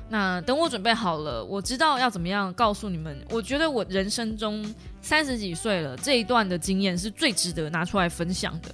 [0.09, 3.17] 那等我准备好了，我知道要怎么样告诉你们。
[3.29, 4.63] 我觉得我人生中
[5.01, 8.69] 三十几岁了这一段的经验是最值得拿出来分享的，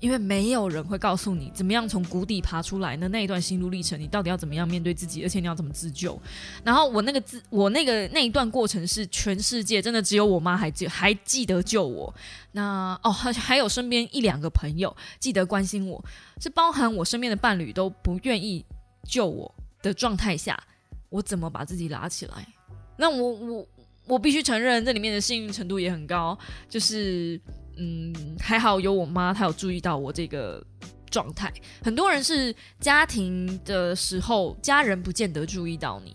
[0.00, 6.20] 因为没有人会告诉你怎么样从谷底爬出来的那一段心路历程，你到底要怎么样面对自己，而且你要怎么自救。
[6.64, 12.14] 然后我那个自我那个那一段过程是全世界真的只有我妈还记还记得救我。
[12.52, 16.04] 那哦还还有身边一两个朋友记得关心我，
[16.40, 18.64] 是包含我身边的伴侣都不愿意
[19.04, 19.54] 救我。
[19.82, 20.60] 的状态下，
[21.10, 22.44] 我怎么把自己拉起来？
[22.96, 23.68] 那我我
[24.06, 26.36] 我必须承认，这里面的幸运程度也很高。
[26.68, 27.40] 就是
[27.76, 30.64] 嗯，还好有我妈，她有注意到我这个
[31.10, 31.52] 状态。
[31.82, 36.14] 很多人是家庭的时候，家人不见得注意到你。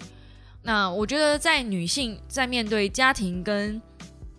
[0.63, 3.81] 那我觉得，在女性在面对家庭跟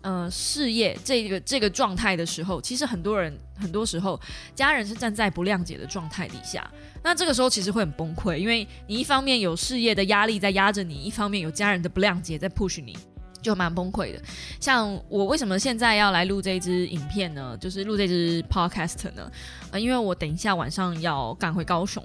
[0.01, 4.19] 呃事业这个这个状态的时候，其实很多人很多时候，
[4.55, 6.69] 家人是站在不谅解的状态底下。
[7.03, 12.97] 那这个时候其实会很崩溃，因为你一方面有事业的压力在压着你，一方面有家人的不谅解在 push 你，
[13.43, 14.21] 就蛮崩溃的。
[14.59, 17.55] 像我为什么现在要来录这支影片呢？
[17.59, 19.29] 就是录这支 podcast 呢？
[19.71, 22.03] 呃，因为我等一下晚上要赶回高雄。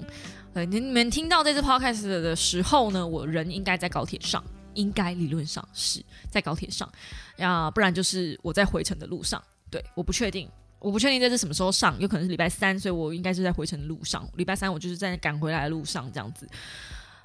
[0.54, 6.90] 呃，你们听到这支 podcast 的时候呢，我人应该在高铁上，应该理论上是在高铁上，
[7.38, 9.42] 啊，不然就是我在回程的路上。
[9.70, 10.48] 对，我不确定。
[10.80, 14.24] 我不确定这是什么时候上，有可能是礼拜三，所以我应该是在回程的路上。
[14.36, 16.48] 礼拜三我就是在赶回来的路上这样子。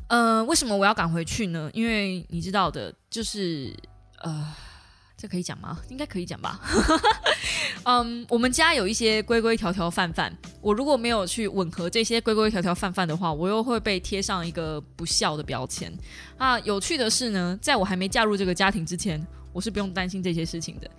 [0.07, 1.69] 呃，为什么我要赶回去呢？
[1.71, 3.71] 因为你知道的，就是
[4.23, 4.53] 呃，
[5.15, 5.79] 这可以讲吗？
[5.89, 6.59] 应该可以讲吧。
[7.85, 15.91] 嗯，我们家有一些规规条条范范，我如果没有去吻合这些规规条条范范的话，我又会被贴上一个不孝的标签。
[16.37, 20.89] 啊，有趣的是呢，在我还没嫁入这个家庭之前，我是不用担心这些事情的。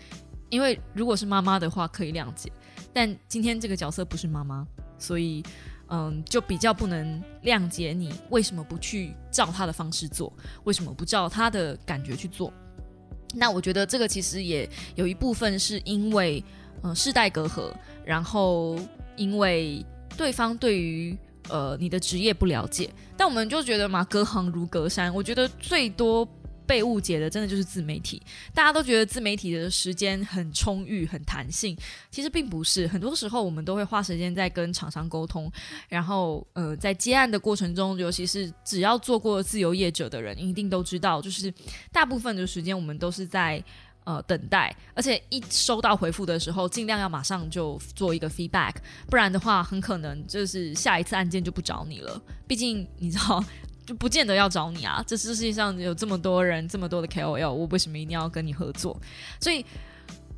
[0.51, 2.53] 因为如果是妈妈的话，可以谅解，
[2.93, 4.67] 但今天这个角色不是妈妈，
[4.99, 5.43] 所以
[5.89, 10.31] 嗯，就比较不能谅解你为什么不去照他的方式做，
[10.65, 12.53] 为什么不照他的感觉去做？
[13.35, 16.42] 那我觉得这个其实也有一部分是因为
[16.83, 17.73] 呃世代隔阂，
[18.05, 18.79] 然后
[19.16, 19.85] 因为
[20.16, 21.16] 对方对于
[21.49, 26.29] 呃你的职业不了解，但我们就觉得嘛，隔行如隔山，我觉得最多。
[26.66, 28.20] 被误解的真的就是自媒体，
[28.55, 31.77] 大家都觉得自媒体的时间很充裕、很弹性，
[32.11, 32.87] 其实并不是。
[32.88, 35.50] 很多时候我们都会花时间在跟厂商沟通，
[35.88, 41.53] 然后呃，在接案的过程中，尤其是只要做过自由业者的人，一定都知道，就是
[41.92, 43.62] 大部分的时间我们都是在
[44.05, 48.74] 呃等待，而且一收到回复的时候，尽量要马上就做一个 feedback，
[49.09, 52.20] 不然的话，很可能就是下一次案件就不找你了。
[52.46, 53.44] 毕竟你知道。
[53.87, 55.05] 就不见得要找你啊！
[55.07, 58.99] 这世界上有这么多人，这么多的 KOL，我为什么一定要跟你合作？
[59.40, 59.64] 所以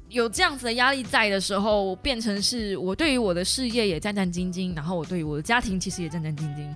[0.08, 6.74] 有这样子的压力在的时候，变成是我对于我的事业也战战兢兢，然后我对于我的家庭其实也战战兢兢。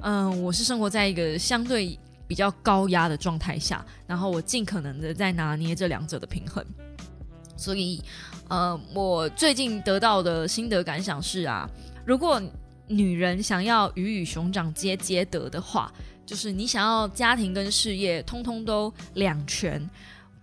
[0.00, 6.64] 嗯，我是生活在一个相对比较高压的状态下，然后我尽可能的在拿捏这两者的平衡。
[7.56, 8.00] 所以，
[8.48, 11.68] 呃，我最近得到的心得感想是啊，
[12.04, 12.40] 如果
[12.88, 15.92] 女人想要鱼与熊掌皆皆得的话，
[16.26, 19.88] 就是你想要家庭跟事业通通都两全，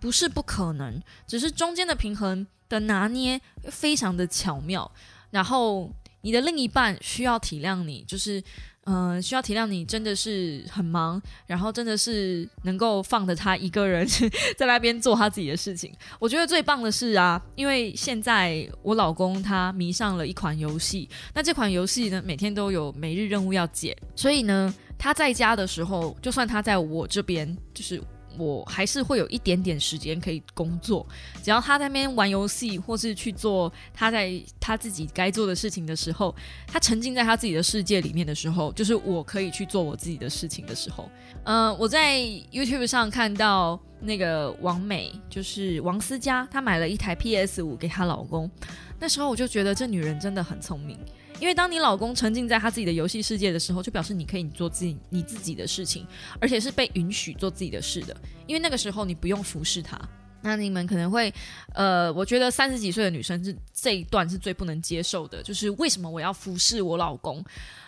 [0.00, 4.90] 不是不可能，只是中间的平衡的拿捏非常的巧妙。
[5.30, 5.90] 然后
[6.22, 8.42] 你的另一半需要体谅你，就是
[8.86, 14.06] 嗯，需要体谅你真的是很忙，然后真的是能够放着他一个人
[14.56, 15.92] 在那边做他自己的事情。
[16.20, 28.00] 我觉得最棒的是啊，因为现在我老公他迷上了一款游戏，那这款游戏呢每天都有每日任务要解，所以呢他在家的时候，就算他在我这边，就是。
[28.38, 31.06] 我还是会有一点点时间可以工作，
[31.42, 36.34] 只要他在那边玩游戏，或是去做他在他自己该做的事情的时候，
[36.66, 41.08] 他沉浸在他自己的世界里面的时候，就是我可以去做我自己的事情的时候。
[41.44, 42.18] 嗯，我在
[42.52, 48.50] YouTube 上看到那个王美，就是王思佳，她买了一台 PS 五给她老公，
[48.98, 50.98] 那时候我就觉得这女人真的很聪明。
[51.40, 56.06] 因为当你老公沉浸在他自己的游戏世界的时候，就表示你可以做自己你自己的事情，
[56.40, 58.16] 而且是被允许做自己的事的。
[58.46, 60.00] 因为那个时候你不用服侍他。
[60.42, 61.32] 那你们可能会，
[61.74, 67.44] 呃，我觉得三十几岁的女生是这一段是最不能接受的，就是为什么我要服侍我老公？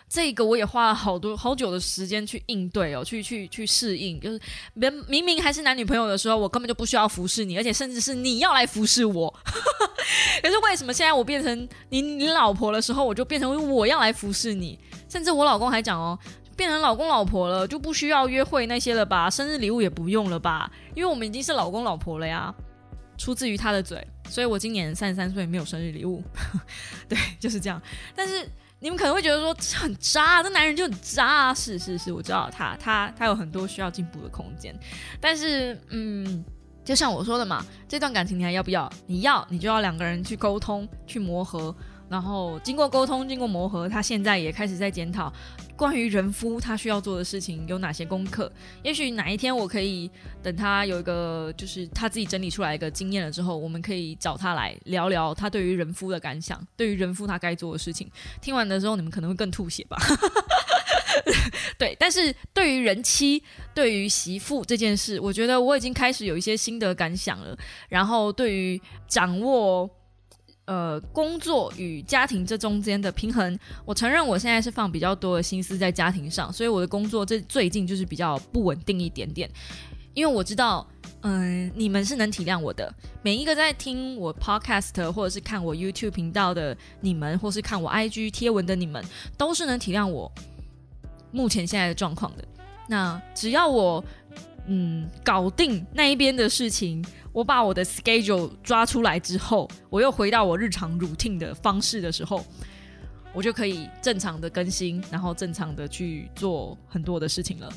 [0.08, 4.18] 这个我也花了好多好久的时间去应对哦，去去去适应。
[4.18, 4.40] 就是
[4.74, 9.28] 明明明还是男女朋友的时候，我根本就不需要服侍你，而且甚至是你要来服侍我。
[10.42, 14.78] 可是为什么现在我变成你你老婆的时候，我就变成我要来服侍你？
[15.10, 16.18] 甚至我老公还讲哦，
[16.56, 19.28] 变成老公老婆了，就不需要约会那些了吧？
[19.28, 20.70] 生日礼物也不用了吧？
[20.94, 22.54] 因为我们已经是老公老婆了呀。
[23.18, 26.22] 出自于他的嘴，所以我今年三十三岁没有生日礼物。
[27.08, 27.82] 对，就是这样。
[28.16, 28.48] 但是。
[28.80, 31.52] 你们可能会觉得说很渣，这男人就很渣。
[31.52, 34.74] 是是是，我知道他他他有很多需要进步的空间。
[35.20, 36.44] 但是，嗯，
[36.84, 38.90] 就像我说的嘛，这段感情你还要不要？
[39.06, 41.74] 你要，你就要两个人去沟通，去磨合。
[42.08, 45.32] 然后经过沟通，经过磨合，他现在也开始在检讨
[45.76, 48.50] 关于人夫他需要做的事情有哪些功课。
[48.82, 50.10] 也许哪一天我可以
[50.42, 58.10] 等他有一个就是他自己整理出来一个经验了之后，我们可以找他来聊聊他对于人夫的感想，对于人夫他该做的事情。
[58.40, 59.98] 听完的时候，你们可能会更吐血吧？
[61.76, 63.42] 对，但是对于人妻、
[63.74, 67.56] 对于媳妇这件事，我觉得我已经开始有一些心得感想了。
[67.88, 69.88] 然后对于掌握。
[70.68, 79.48] 呃，工作与家庭这中间的平衡，我承认我现在是放比较多的心思在家庭上，所以我的工作这最近就是比较不稳定一点点。
[80.12, 80.86] 因为我知道，
[81.22, 82.92] 嗯，你们是能体谅我的，
[83.22, 89.02] 每一个在听我 podcast 或者是看我 YouTube 频道的你们，或是看我 IG 贴文的你们，
[89.38, 90.30] 都是能体谅我
[91.32, 92.44] 目前现在的状况的。
[92.86, 94.04] 那只要我
[94.68, 97.04] 嗯搞定那一边的事情。
[97.32, 102.44] 我把我的 schedule 抓出来之后，我又回到我日常 routine 的方式的时候，
[103.32, 107.72] 我就可以正常的更新，然后正常的去做很多的事情了。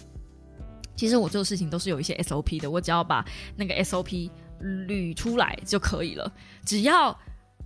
[0.96, 3.24] 其实我做事情都是有一些 SOP 的，我只要把
[3.56, 4.32] 那个 SOP
[4.62, 6.32] 捋出来就可以了。
[6.66, 7.16] 只要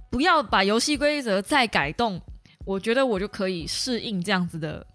[0.09, 2.19] 不要把游戏规则再改动，
[2.65, 4.85] 我觉得我就可以适应这样子的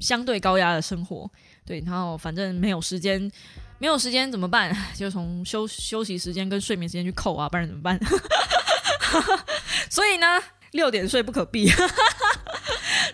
[0.00, 1.30] 相对高压的生活。
[1.64, 3.30] 对，然后反正没有时间。
[3.78, 4.76] 没有时间怎么办？
[4.94, 7.98] 就从休休息时间跟睡眠时间去扣啊，不然怎么办？
[9.90, 10.40] 所以呢，
[10.72, 11.70] 六点睡不可避。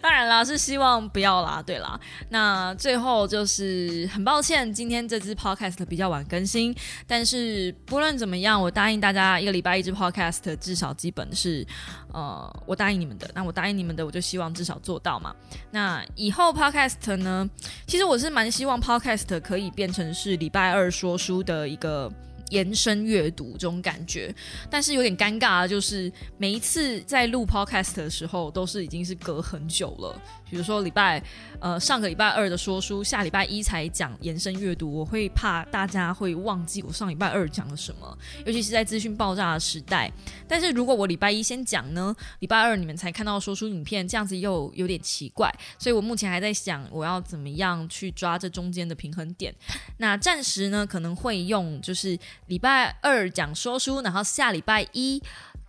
[0.05, 1.62] 当然啦，是希望不要啦。
[1.64, 1.98] 对啦，
[2.28, 6.76] 那最后就是很抱歉，今天这支 podcast 比较晚更新。
[7.07, 11.66] 但是不论怎么样，我答应大家一个礼拜一支 podcast，至少基本是
[12.12, 13.26] 呃，我答应你们的。
[13.32, 15.34] 那我答应你们的，我就希望至少做到嘛。
[15.70, 17.48] 那以后 podcast 呢，
[17.86, 22.12] 其实我是蛮希望 podcast 可以变成是礼拜二说书的一个。
[22.55, 24.32] 延伸阅读这种感觉，
[24.70, 30.22] 但是有点尴尬的就是，每一次在录 podcast 的时候，都是已经是隔很久了。
[30.55, 31.20] 比如说礼拜，
[31.59, 40.09] 呃，上个礼拜二的说书，下礼拜一才讲延伸阅读，我会怕大家会忘记我上礼拜二讲了什么，尤其是在资讯爆炸的时代。
[40.46, 45.52] 但是如果我礼拜一先讲呢，礼拜二你们才看到说书影片，这样子又有点奇怪。
[45.76, 49.52] 所以我目前还在想，我要怎么样去抓这中间的平衡点。
[49.96, 55.20] 那暂时呢，可能会用就是礼拜二讲说书，然后下礼拜一。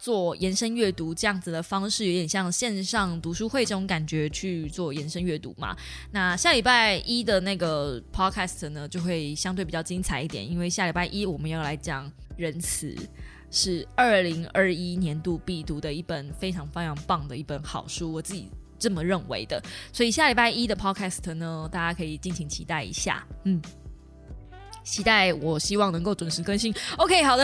[0.05, 5.75] 做延伸阅读这样子的方式，有点像线上读书会这种感觉去做延伸阅读嘛？
[6.11, 12.93] 那下礼拜一的那个 podcast 呢，就会相对比较精彩一点，因为下礼拜一我们要来讲《仁慈》，
[13.49, 18.47] 是二零二一年度必读的一本非常非常棒的一本好书，我自己
[18.77, 19.59] 这么认为的。
[19.91, 23.25] 所以下礼拜一的 podcast 呢，大家可以敬请期待一下。
[23.45, 23.59] 嗯，
[24.83, 26.71] 期待，我希望能够准时更新。
[26.97, 27.43] OK，好的，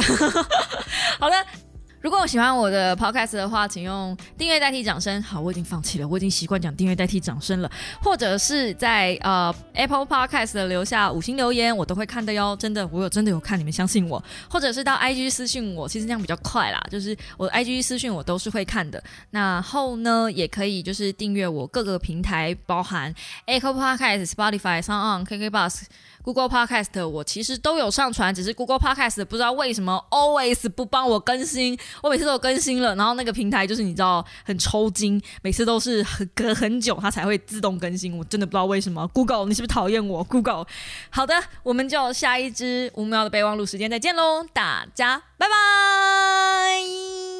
[1.20, 1.71] 好的。
[2.02, 5.22] 如果喜欢我的 podcast 的话，请用订阅代替掌声。
[5.22, 7.72] 好，我已经放弃了，我已经习惯讲订阅代替掌声了。
[8.02, 12.56] 或者是在呃 Apple Podcast 的留下五星留言，我都会看的哟。
[12.56, 14.22] 真的，我有真的有看，你们相信我。
[14.50, 16.82] 或者是到 IG 私信我，其实这样比较快啦。
[16.90, 19.02] 就是我 IG 私信我都是会看的。
[19.30, 23.14] 然后呢，也可以就是订阅我各个平台，包含
[23.46, 25.84] Apple Podcast、Spotify、Sound On、KK Bus。
[26.24, 39.08] Google Podcast 我其实都有上传，只是 Google Podcast 不知道为什么 always 不帮我更新，我每次都更新了，然后那个平台就是你知道很抽筋，每次都是很隔很久它才会自动更新，我真的不知道为什么。
[39.10, 40.66] Google 你是不是讨厌我？Google
[41.10, 47.31] 好的，我们就下一支五秒的备忘录时间再见喽，大家拜拜。